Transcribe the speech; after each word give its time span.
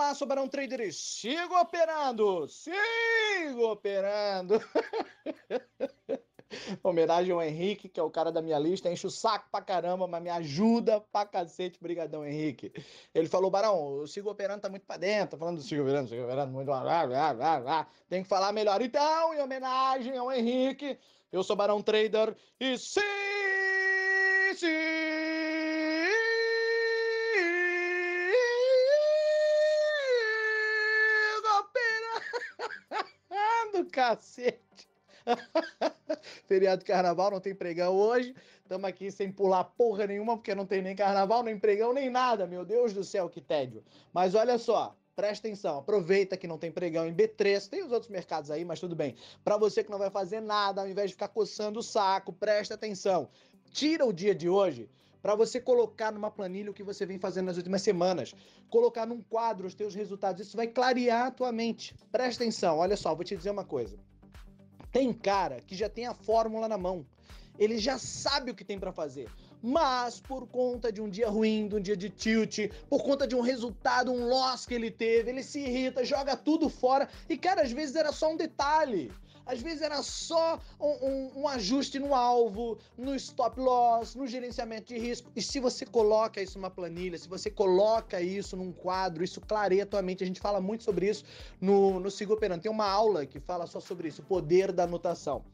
Olá, 0.00 0.14
sou 0.14 0.26
Barão 0.26 0.48
Trader 0.48 0.80
e 0.80 0.92
sigo 0.94 1.54
operando! 1.60 2.48
Sigo 2.48 3.70
operando! 3.70 4.54
Homenagem 6.82 7.34
ao 7.34 7.42
Henrique, 7.42 7.86
que 7.86 8.00
é 8.00 8.02
o 8.02 8.10
cara 8.10 8.32
da 8.32 8.40
minha 8.40 8.58
lista, 8.58 8.90
enche 8.90 9.06
o 9.06 9.10
saco 9.10 9.50
pra 9.52 9.60
caramba, 9.60 10.06
mas 10.06 10.22
me 10.22 10.30
ajuda 10.30 11.02
pra 11.12 11.26
cacete, 11.26 11.78
brigadão, 11.78 12.24
Henrique. 12.24 12.72
Ele 13.14 13.28
falou, 13.28 13.50
Barão, 13.50 13.98
o 13.98 14.06
sigo 14.06 14.30
operando 14.30 14.62
tá 14.62 14.70
muito 14.70 14.86
pra 14.86 14.96
dentro, 14.96 15.32
tá 15.32 15.36
falando 15.36 15.58
do 15.58 15.62
sigo 15.62 15.82
operando, 15.82 16.08
sigo 16.08 16.24
operando 16.24 16.50
muito, 16.50 16.70
lá, 16.70 16.82
lá, 16.82 17.32
lá, 17.32 17.58
lá. 17.58 17.86
tem 18.08 18.22
que 18.22 18.28
falar 18.28 18.52
melhor. 18.52 18.80
Então, 18.80 19.34
em 19.34 19.42
homenagem 19.42 20.16
ao 20.16 20.32
Henrique, 20.32 20.98
eu 21.30 21.42
sou 21.42 21.54
Barão 21.54 21.82
Trader 21.82 22.34
e 22.58 22.78
sim, 22.78 23.02
sim! 24.56 24.89
Do 33.82 33.90
cacete. 33.90 34.88
Feriado 36.46 36.80
de 36.80 36.84
carnaval, 36.84 37.30
não 37.30 37.40
tem 37.40 37.54
pregão 37.54 37.94
hoje. 37.94 38.34
Estamos 38.62 38.88
aqui 38.88 39.10
sem 39.10 39.30
pular 39.30 39.64
porra 39.64 40.06
nenhuma, 40.06 40.36
porque 40.36 40.54
não 40.54 40.66
tem 40.66 40.82
nem 40.82 40.94
carnaval, 40.94 41.42
nem 41.42 41.58
pregão, 41.58 41.92
nem 41.92 42.08
nada. 42.08 42.46
Meu 42.46 42.64
Deus 42.64 42.92
do 42.92 43.02
céu, 43.02 43.28
que 43.28 43.40
tédio. 43.40 43.82
Mas 44.12 44.34
olha 44.34 44.58
só, 44.58 44.96
presta 45.16 45.46
atenção, 45.46 45.78
aproveita 45.78 46.36
que 46.36 46.46
não 46.46 46.58
tem 46.58 46.70
pregão 46.70 47.06
em 47.06 47.14
B3, 47.14 47.68
tem 47.68 47.84
os 47.84 47.92
outros 47.92 48.10
mercados 48.10 48.50
aí, 48.50 48.64
mas 48.64 48.80
tudo 48.80 48.94
bem. 48.94 49.14
Para 49.44 49.56
você 49.56 49.82
que 49.82 49.90
não 49.90 49.98
vai 49.98 50.10
fazer 50.10 50.40
nada, 50.40 50.80
ao 50.80 50.88
invés 50.88 51.10
de 51.10 51.14
ficar 51.14 51.28
coçando 51.28 51.80
o 51.80 51.82
saco, 51.82 52.32
presta 52.32 52.74
atenção. 52.74 53.28
Tira 53.72 54.04
o 54.04 54.12
dia 54.12 54.34
de 54.34 54.48
hoje 54.48 54.88
para 55.22 55.34
você 55.34 55.60
colocar 55.60 56.12
numa 56.12 56.30
planilha 56.30 56.70
o 56.70 56.74
que 56.74 56.82
você 56.82 57.04
vem 57.04 57.18
fazendo 57.18 57.46
nas 57.46 57.56
últimas 57.56 57.82
semanas, 57.82 58.34
colocar 58.68 59.06
num 59.06 59.22
quadro 59.22 59.66
os 59.66 59.74
teus 59.74 59.94
resultados, 59.94 60.46
isso 60.46 60.56
vai 60.56 60.66
clarear 60.66 61.26
a 61.26 61.30
tua 61.30 61.52
mente. 61.52 61.94
Presta 62.10 62.42
atenção, 62.42 62.78
olha 62.78 62.96
só, 62.96 63.14
vou 63.14 63.24
te 63.24 63.36
dizer 63.36 63.50
uma 63.50 63.64
coisa. 63.64 63.98
Tem 64.92 65.12
cara 65.12 65.60
que 65.60 65.74
já 65.74 65.88
tem 65.88 66.06
a 66.06 66.14
fórmula 66.14 66.68
na 66.68 66.78
mão. 66.78 67.06
Ele 67.58 67.78
já 67.78 67.98
sabe 67.98 68.50
o 68.50 68.54
que 68.54 68.64
tem 68.64 68.78
para 68.78 68.92
fazer. 68.92 69.28
Mas 69.62 70.20
por 70.20 70.46
conta 70.46 70.90
de 70.90 71.00
um 71.00 71.08
dia 71.08 71.28
ruim, 71.28 71.68
de 71.68 71.76
um 71.76 71.80
dia 71.80 71.96
de 71.96 72.08
tilt, 72.08 72.70
por 72.88 73.02
conta 73.02 73.26
de 73.26 73.34
um 73.34 73.40
resultado, 73.40 74.10
um 74.10 74.26
loss 74.28 74.64
que 74.64 74.74
ele 74.74 74.90
teve, 74.90 75.30
ele 75.30 75.42
se 75.42 75.60
irrita, 75.60 76.04
joga 76.04 76.36
tudo 76.36 76.68
fora. 76.68 77.08
E 77.28 77.36
cara, 77.36 77.62
às 77.62 77.72
vezes 77.72 77.94
era 77.94 78.12
só 78.12 78.32
um 78.32 78.36
detalhe. 78.36 79.12
Às 79.50 79.60
vezes 79.60 79.82
era 79.82 80.00
só 80.00 80.60
um, 80.78 80.86
um, 80.86 81.40
um, 81.40 81.48
ajuste 81.48 81.98
no 81.98 82.14
alvo, 82.14 82.78
no 82.96 83.16
stop 83.16 83.58
loss, 83.58 84.14
no 84.14 84.24
gerenciamento 84.24 84.94
de 84.94 84.96
risco. 84.96 85.28
E 85.34 85.42
se 85.42 85.58
você 85.58 85.84
coloca 85.84 86.40
isso 86.40 86.56
numa 86.56 86.70
planilha, 86.70 87.18
se 87.18 87.28
você 87.28 87.50
coloca 87.50 88.20
isso 88.20 88.56
num 88.56 88.70
quadro, 88.70 89.24
isso 89.24 89.40
clareia 89.40 89.82
a 89.82 89.86
tua 89.86 90.02
mente. 90.02 90.22
A 90.22 90.26
gente 90.26 90.40
fala 90.40 90.60
muito 90.60 90.84
sobre 90.84 91.10
isso 91.10 91.24
no, 91.60 91.98
no 91.98 92.12
Sigo 92.12 92.34
Operando. 92.34 92.62
Tem 92.62 92.70
uma 92.70 92.88
aula 92.88 93.26
que 93.26 93.40
fala 93.40 93.66
só 93.66 93.80
sobre 93.80 94.06
isso, 94.06 94.22
o 94.22 94.24
poder 94.24 94.70
da 94.70 94.84
anotação. 94.84 95.44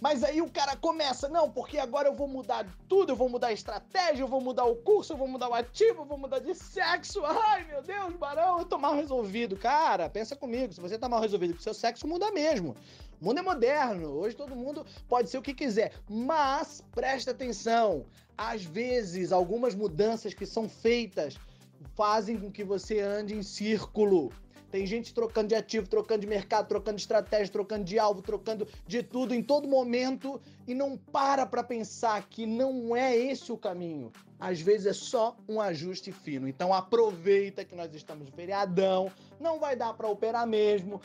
Mas 0.00 0.24
aí 0.24 0.40
o 0.40 0.50
cara 0.50 0.74
começa, 0.76 1.28
não, 1.28 1.50
porque 1.50 1.78
agora 1.78 2.08
eu 2.08 2.14
vou 2.14 2.26
mudar 2.26 2.66
tudo, 2.88 3.12
eu 3.12 3.16
vou 3.16 3.28
mudar 3.28 3.48
a 3.48 3.52
estratégia, 3.52 4.22
eu 4.22 4.28
vou 4.28 4.40
mudar 4.40 4.64
o 4.64 4.76
curso, 4.76 5.12
eu 5.12 5.16
vou 5.16 5.28
mudar 5.28 5.48
o 5.48 5.54
ativo, 5.54 6.02
eu 6.02 6.06
vou 6.06 6.16
mudar 6.16 6.38
de 6.38 6.54
sexo. 6.54 7.24
Ai, 7.24 7.64
meu 7.64 7.82
Deus, 7.82 8.14
barão, 8.16 8.58
eu 8.58 8.64
tô 8.64 8.78
mal 8.78 8.94
resolvido. 8.94 9.56
Cara, 9.56 10.08
pensa 10.08 10.34
comigo, 10.34 10.72
se 10.72 10.80
você 10.80 10.98
tá 10.98 11.08
mal 11.08 11.20
resolvido 11.20 11.54
com 11.54 11.60
seu 11.60 11.74
sexo, 11.74 12.08
muda 12.08 12.30
mesmo. 12.30 12.74
O 13.20 13.24
mundo 13.26 13.40
é 13.40 13.42
moderno, 13.42 14.08
hoje 14.08 14.34
todo 14.34 14.56
mundo 14.56 14.86
pode 15.06 15.28
ser 15.28 15.36
o 15.36 15.42
que 15.42 15.52
quiser, 15.52 15.92
mas 16.08 16.82
presta 16.92 17.32
atenção, 17.32 18.06
às 18.36 18.64
vezes 18.64 19.30
algumas 19.30 19.74
mudanças 19.74 20.32
que 20.32 20.46
são 20.46 20.66
feitas 20.66 21.38
fazem 21.94 22.38
com 22.38 22.50
que 22.50 22.64
você 22.64 23.00
ande 23.00 23.34
em 23.34 23.42
círculo. 23.42 24.32
Tem 24.70 24.86
gente 24.86 25.12
trocando 25.12 25.48
de 25.48 25.54
ativo, 25.54 25.88
trocando 25.88 26.20
de 26.20 26.26
mercado, 26.26 26.68
trocando 26.68 26.96
de 26.96 27.02
estratégia, 27.02 27.52
trocando 27.52 27.84
de 27.84 27.98
alvo, 27.98 28.22
trocando 28.22 28.66
de 28.86 29.02
tudo 29.02 29.34
em 29.34 29.42
todo 29.42 29.66
momento 29.66 30.40
e 30.66 30.74
não 30.74 30.96
para 30.96 31.44
para 31.44 31.64
pensar 31.64 32.28
que 32.28 32.46
não 32.46 32.94
é 32.94 33.16
esse 33.16 33.50
o 33.50 33.58
caminho. 33.58 34.12
Às 34.38 34.60
vezes 34.60 34.86
é 34.86 34.92
só 34.92 35.36
um 35.48 35.60
ajuste 35.60 36.12
fino. 36.12 36.46
Então 36.46 36.72
aproveita 36.72 37.64
que 37.64 37.74
nós 37.74 37.92
estamos 37.94 38.28
feriadão, 38.30 39.10
não 39.40 39.58
vai 39.58 39.74
dar 39.74 39.92
para 39.94 40.08
operar 40.08 40.46
mesmo. 40.46 41.00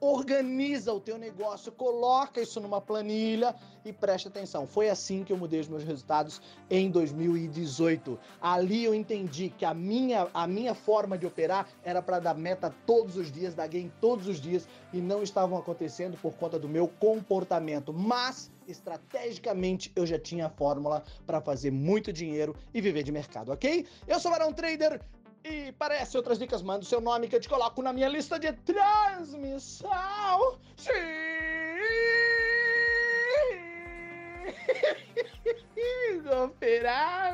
Organiza 0.00 0.92
o 0.92 1.00
teu 1.00 1.16
negócio, 1.16 1.72
coloca 1.72 2.40
isso 2.40 2.60
numa 2.60 2.80
planilha 2.80 3.54
e 3.84 3.92
presta 3.92 4.28
atenção. 4.28 4.66
Foi 4.66 4.88
assim 4.90 5.24
que 5.24 5.32
eu 5.32 5.36
mudei 5.36 5.60
os 5.60 5.68
meus 5.68 5.84
resultados 5.84 6.40
em 6.68 6.90
2018. 6.90 8.18
Ali 8.40 8.84
eu 8.84 8.94
entendi 8.94 9.50
que 9.50 9.64
a 9.64 9.72
minha, 9.72 10.28
a 10.34 10.46
minha 10.46 10.74
forma 10.74 11.16
de 11.16 11.26
operar 11.26 11.68
era 11.82 12.02
para 12.02 12.18
dar 12.18 12.34
meta 12.34 12.74
todos 12.86 13.16
os 13.16 13.30
dias, 13.30 13.54
dar 13.54 13.68
gain 13.68 13.90
todos 14.00 14.26
os 14.26 14.40
dias 14.40 14.68
e 14.92 15.00
não 15.00 15.22
estavam 15.22 15.58
acontecendo 15.58 16.16
por 16.18 16.34
conta 16.34 16.58
do 16.58 16.68
meu 16.68 16.88
comportamento. 16.88 17.92
Mas 17.92 18.50
estrategicamente 18.66 19.90
eu 19.96 20.06
já 20.06 20.18
tinha 20.18 20.46
a 20.46 20.50
fórmula 20.50 21.02
para 21.26 21.40
fazer 21.40 21.70
muito 21.70 22.12
dinheiro 22.12 22.54
e 22.72 22.80
viver 22.80 23.02
de 23.02 23.12
mercado, 23.12 23.52
ok? 23.52 23.86
Eu 24.06 24.20
sou 24.20 24.30
o 24.30 24.34
Barão 24.34 24.52
Trader. 24.52 25.00
E 25.42 25.72
parece 25.72 26.16
outras 26.16 26.38
dicas, 26.38 26.62
manda 26.62 26.84
o 26.84 26.86
seu 26.86 27.00
nome 27.00 27.26
que 27.26 27.34
eu 27.34 27.40
te 27.40 27.48
coloco 27.48 27.80
na 27.82 27.92
minha 27.92 28.08
lista 28.08 28.38
de 28.38 28.52
transmissão. 28.52 29.88
Sim! 30.76 30.92
Operando! 36.44 37.29